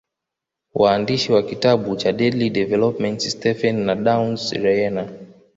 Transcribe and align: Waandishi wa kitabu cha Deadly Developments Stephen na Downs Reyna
Waandishi 0.73 1.31
wa 1.33 1.43
kitabu 1.43 1.95
cha 1.95 2.11
Deadly 2.11 2.49
Developments 2.49 3.29
Stephen 3.31 3.85
na 3.85 3.95
Downs 3.95 4.53
Reyna 4.53 5.07